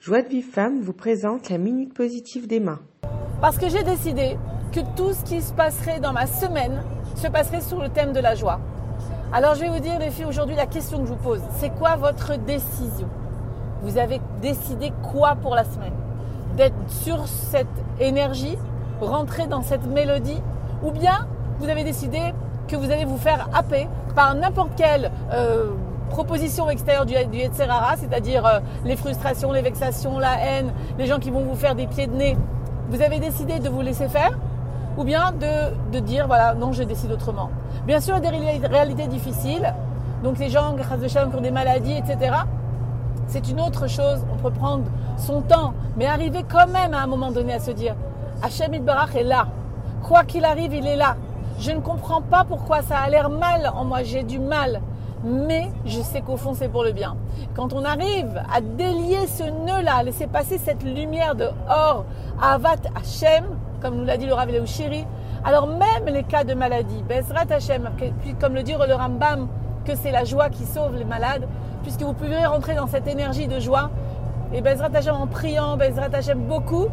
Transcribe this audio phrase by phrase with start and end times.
[0.00, 2.78] Joie de Vive Femme vous présente la Minute Positive d'Emma.
[3.40, 4.38] Parce que j'ai décidé
[4.72, 6.82] que tout ce qui se passerait dans ma semaine
[7.16, 8.60] se passerait sur le thème de la joie.
[9.32, 11.40] Alors je vais vous dire les filles aujourd'hui la question que je vous pose.
[11.58, 13.08] C'est quoi votre décision?
[13.82, 15.94] Vous avez décidé quoi pour la semaine?
[16.56, 17.66] D'être sur cette
[17.98, 18.56] énergie,
[19.00, 20.40] rentrer dans cette mélodie
[20.84, 21.26] Ou bien
[21.58, 22.20] vous avez décidé
[22.68, 25.70] que vous allez vous faire happer par n'importe quelle euh,
[26.10, 31.30] proposition extérieure du, du c'est-à-dire euh, les frustrations, les vexations, la haine, les gens qui
[31.30, 32.36] vont vous faire des pieds de nez.
[32.90, 34.38] Vous avez décidé de vous laisser faire
[34.96, 37.50] ou bien de, dire voilà, non, je décide autrement.
[37.86, 39.74] Bien sûr, il y a des réalités difficiles.
[40.22, 42.34] Donc les gens, qui ont des maladies, etc.
[43.26, 44.24] C'est une autre chose.
[44.32, 44.84] On peut prendre
[45.18, 47.94] son temps, mais arriver quand même à un moment donné à se dire
[48.42, 49.48] Hachem Barach est là.
[50.02, 51.16] Quoi qu'il arrive, il est là.
[51.58, 54.02] Je ne comprends pas pourquoi ça a l'air mal en moi.
[54.02, 54.80] J'ai du mal
[55.24, 57.16] mais je sais qu'au fond c'est pour le bien.
[57.54, 62.04] Quand on arrive à délier ce nœud-là, à laisser passer cette lumière de Or,
[62.40, 63.44] Avat Hashem,
[63.80, 65.04] comme nous l'a dit le Rav Shiri,
[65.44, 67.88] alors même les cas de maladie, Bezrat Hashem,
[68.40, 69.48] comme le dit le Rambam,
[69.84, 71.46] que c'est la joie qui sauve les malades,
[71.82, 73.90] puisque vous pouvez rentrer dans cette énergie de joie,
[74.52, 76.86] et Bezrat Hashem en priant, Bezrat Hashem beaucoup,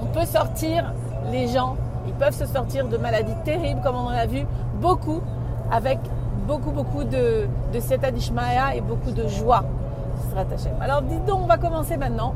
[0.00, 0.92] on peut sortir
[1.30, 4.46] les gens, ils peuvent se sortir de maladies terribles, comme on en a vu
[4.80, 5.20] beaucoup,
[5.70, 5.98] avec
[6.46, 9.64] beaucoup, beaucoup de, de et beaucoup de joie.
[10.80, 12.34] Alors, dites donc, on va commencer maintenant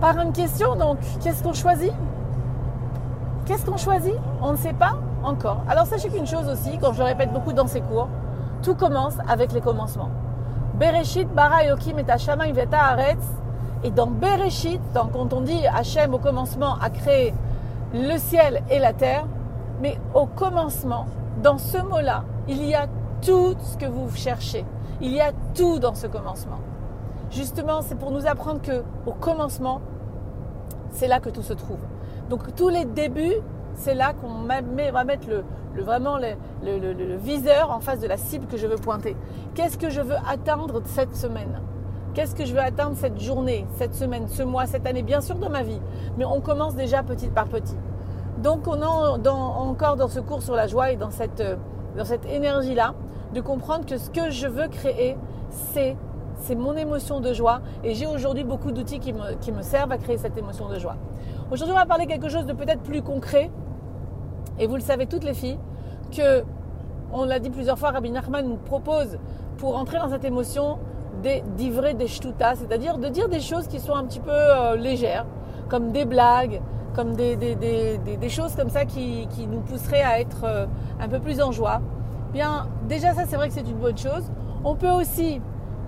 [0.00, 0.76] par une question.
[0.76, 1.92] Donc, qu'est-ce qu'on choisit?
[3.46, 4.14] Qu'est-ce qu'on choisit?
[4.42, 5.62] On ne sait pas encore.
[5.68, 8.08] Alors, sachez qu'une chose aussi, quand je répète beaucoup dans ces cours,
[8.62, 10.10] tout commence avec les commencements.
[10.74, 13.24] Bereshit bara Elohim et veta aretz.
[13.84, 17.32] Et dans Bereshit, quand on dit Hachem au commencement a créé
[17.94, 19.24] le ciel et la terre,
[19.80, 21.06] mais au commencement,
[21.42, 22.86] dans ce mot-là, il y a
[23.24, 24.64] tout ce que vous cherchez.
[25.00, 26.58] Il y a tout dans ce commencement.
[27.30, 29.80] Justement, c'est pour nous apprendre que au commencement,
[30.90, 31.80] c'est là que tout se trouve.
[32.30, 33.36] Donc tous les débuts,
[33.74, 35.44] c'est là qu'on va mettre le,
[35.82, 39.16] vraiment le, viseur en face de la cible que je veux pointer.
[39.54, 41.60] Qu'est-ce que je veux atteindre cette semaine?
[42.14, 45.02] Qu'est-ce que je veux atteindre cette journée, cette semaine, ce mois, cette année?
[45.02, 45.80] Bien sûr dans ma vie,
[46.16, 47.76] mais on commence déjà petit par petit.
[48.42, 51.42] Donc on est encore dans ce cours sur la joie et dans cette
[51.98, 52.94] dans cette énergie-là,
[53.34, 55.16] de comprendre que ce que je veux créer,
[55.50, 55.96] c'est
[56.56, 59.98] mon émotion de joie et j'ai aujourd'hui beaucoup d'outils qui me, qui me, servent à
[59.98, 60.96] créer cette émotion de joie.
[61.50, 63.50] Aujourd'hui, on va parler quelque chose de peut-être plus concret
[64.58, 65.58] et vous le savez toutes les filles
[66.16, 66.44] que
[67.12, 69.18] on l'a dit plusieurs fois, Rabbi Nachman nous propose
[69.56, 70.78] pour entrer dans cette émotion
[71.56, 75.26] d'ivrer des shtutas, c'est-à-dire de dire des choses qui sont un petit peu euh, légères,
[75.68, 76.60] comme des blagues,
[76.98, 80.66] comme des, des, des, des, choses comme ça qui, qui, nous pousseraient à être euh,
[80.98, 81.80] un peu plus en joie.
[82.32, 84.24] Bien, déjà ça c'est vrai que c'est une bonne chose.
[84.64, 85.40] On peut aussi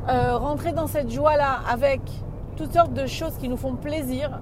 [0.09, 2.01] euh, rentrer dans cette joie-là avec
[2.57, 4.41] toutes sortes de choses qui nous font plaisir.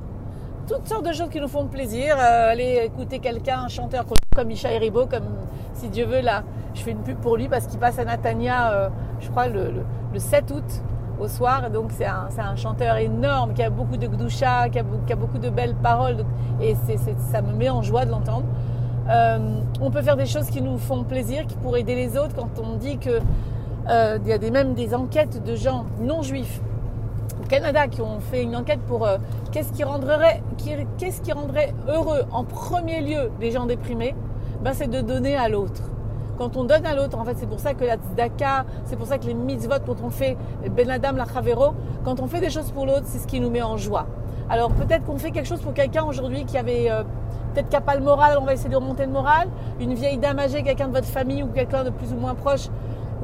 [0.68, 2.16] Toutes sortes de choses qui nous font plaisir.
[2.18, 4.04] Euh, aller écouter quelqu'un, un chanteur
[4.36, 5.24] comme Isha Eribo, comme
[5.72, 6.42] si Dieu veut là,
[6.74, 8.90] je fais une pub pour lui parce qu'il passe à Natania,
[9.20, 9.72] je crois le,
[10.12, 10.82] le 7 août
[11.20, 11.70] au soir.
[11.70, 15.74] Donc c'est un, chanteur énorme qui a beaucoup de gdoucha, qui a, beaucoup de belles
[15.74, 16.24] paroles.
[16.60, 16.76] Et
[17.30, 18.46] ça me met en joie de l'entendre.
[19.08, 19.38] Euh,
[19.80, 22.34] on peut faire des choses qui nous font plaisir, qui pourraient aider les autres.
[22.34, 23.20] Quand on dit que
[23.88, 26.60] euh, il y a des, même des enquêtes de gens non juifs
[27.42, 29.16] au Canada qui ont fait une enquête pour euh,
[29.50, 30.42] qu'est-ce qui rendrait
[30.98, 34.14] qu'est-ce qui rendrait heureux en premier lieu les gens déprimés?
[34.62, 35.82] Ben, c'est de donner à l'autre
[36.38, 39.06] quand on donne à l'autre, en fait, c'est pour ça que la tzedaka, c'est pour
[39.06, 40.36] ça que les mitzvot, quand on fait
[40.70, 43.50] Ben Adam, la Chavero, quand on fait des choses pour l'autre, c'est ce qui nous
[43.50, 44.06] met en joie.
[44.48, 47.02] Alors peut-être qu'on fait quelque chose pour quelqu'un aujourd'hui qui avait, euh,
[47.52, 49.48] peut-être n'a pas le moral, on va essayer de remonter le moral.
[49.80, 52.68] Une vieille dame âgée, quelqu'un de votre famille ou quelqu'un de plus ou moins proche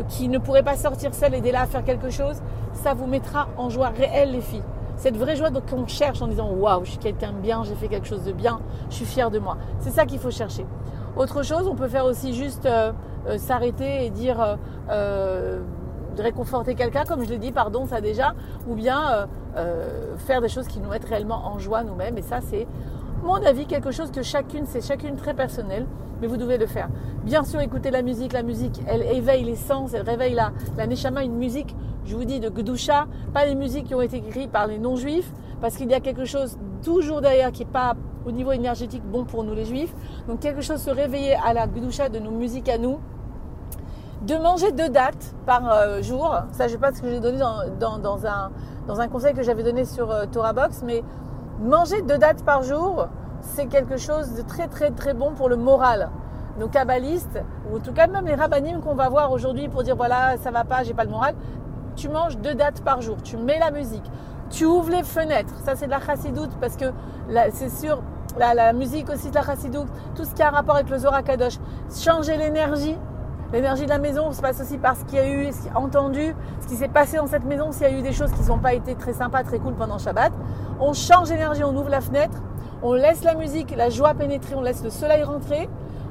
[0.08, 2.42] qui ne pourrait pas sortir seul, aider là à faire quelque chose,
[2.72, 4.64] ça vous mettra en joie réelle, les filles.
[4.96, 7.88] Cette vraie joie qu'on cherche en disant waouh, je suis quelqu'un de bien, j'ai fait
[7.88, 8.60] quelque chose de bien,
[8.90, 9.56] je suis fier de moi.
[9.78, 10.66] C'est ça qu'il faut chercher.
[11.16, 12.92] Autre chose, on peut faire aussi juste euh,
[13.28, 14.58] euh, s'arrêter et dire
[14.90, 15.60] euh,
[16.18, 18.34] réconforter quelqu'un, comme je l'ai dit, pardon, ça déjà,
[18.68, 19.28] ou bien
[20.18, 22.18] faire des choses qui nous mettent réellement en joie nous-mêmes.
[22.18, 22.66] Et ça, c'est
[23.22, 25.86] mon avis, quelque chose que chacune, c'est chacune très personnel,
[26.20, 26.88] mais vous devez le faire.
[27.24, 30.86] Bien sûr, écouter la musique, la musique, elle éveille les sens, elle réveille la, la
[30.86, 31.74] neshama, une musique,
[32.04, 35.32] je vous dis, de Gdusha, pas les musiques qui ont été écrites par les non-juifs,
[35.60, 37.94] parce qu'il y a quelque chose toujours derrière qui n'est pas
[38.26, 39.94] au niveau énergétique bon pour nous les juifs.
[40.28, 42.98] Donc quelque chose se réveiller à la gdoucha de nos musiques à nous.
[44.22, 46.34] De manger deux dates par euh, jour.
[46.52, 48.50] Ça, je sais pas ce que j'ai donné dans, dans, un,
[48.86, 51.04] dans un conseil que j'avais donné sur euh, Torah Box, mais
[51.60, 53.08] manger deux dates par jour,
[53.42, 56.10] c'est quelque chose de très très très bon pour le moral.
[56.58, 59.96] Nos kabbalistes, ou en tout cas même les rabbinim qu'on va voir aujourd'hui pour dire
[59.96, 61.34] voilà, ça va pas, j'ai pas le moral,
[61.96, 64.04] tu manges deux dates par jour, tu mets la musique.
[64.50, 65.54] Tu ouvres les fenêtres.
[65.64, 66.86] Ça, c'est de la chassidoute parce que
[67.50, 68.02] c'est sûr,
[68.38, 71.22] la, musique aussi de la chassidoute, tout ce qui a un rapport avec le Zohar
[71.22, 71.58] Kadosh.
[71.94, 72.96] Changer l'énergie.
[73.52, 75.68] L'énergie de la maison se passe aussi par ce qu'il y a eu, ce qui
[75.68, 78.32] a entendu, ce qui s'est passé dans cette maison, s'il y a eu des choses
[78.32, 80.32] qui n'ont pas été très sympas, très cool pendant Shabbat.
[80.80, 82.36] On change l'énergie, on ouvre la fenêtre,
[82.82, 85.68] on laisse la musique, la joie pénétrer, on laisse le soleil rentrer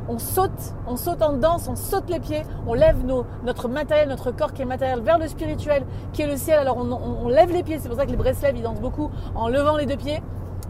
[0.07, 0.51] on saute,
[0.87, 2.97] on saute en danse, on saute les pieds, on lève
[3.43, 6.59] notre matériel, notre corps qui est matériel vers le spirituel, qui est le ciel.
[6.59, 9.47] Alors on, lève les pieds, c'est pour ça que les Breslev ils dansent beaucoup en
[9.47, 10.21] levant les deux pieds.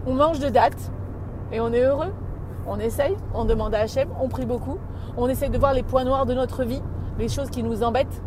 [0.06, 0.92] On mange de date
[1.54, 2.12] et on est heureux.
[2.68, 4.78] On essaye, on demande à Hachem, on prie beaucoup,
[5.18, 6.82] on essaye de voir les points noirs de notre vie,
[7.20, 8.22] les choses qui nous embêtent,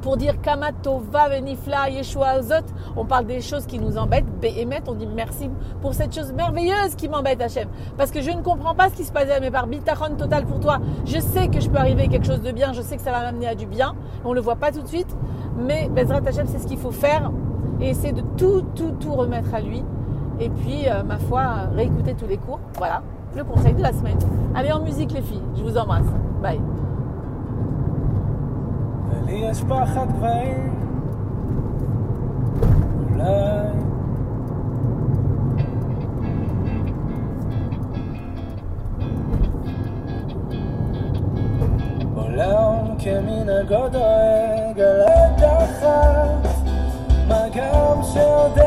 [0.00, 2.64] pour dire Kamato va venifla Yeshua Azot,
[2.96, 5.50] on parle des choses qui nous embêtent, Behemet, on dit merci
[5.82, 7.68] pour cette chose merveilleuse qui m'embête Hachem.
[7.96, 10.60] Parce que je ne comprends pas ce qui se passait, mais par bitachon total pour
[10.60, 13.02] toi, je sais que je peux arriver à quelque chose de bien, je sais que
[13.02, 13.94] ça va m'amener à du bien,
[14.24, 15.14] on ne le voit pas tout de suite,
[15.58, 17.30] mais Bezrat Hachem, c'est ce qu'il faut faire
[17.80, 19.82] et essayer de tout, tout, tout remettre à lui.
[20.39, 21.41] Et puis, euh, ma foi,
[21.75, 22.59] réécouter tous les cours.
[22.77, 23.01] Voilà,
[23.35, 24.17] le conseil de la semaine.
[24.55, 26.05] Allez en musique les filles, je vous embrasse.
[26.41, 26.59] Bye.
[29.25, 30.73] לי יש פחד גבהים,
[33.11, 33.25] אולי
[42.15, 46.47] עולם כמנהגו דואג על עת אחת,
[47.27, 48.66] מה גם שהדרך